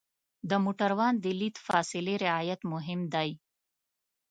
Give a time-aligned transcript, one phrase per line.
[0.49, 3.29] د موټروان د لید فاصلې رعایت مهم دی.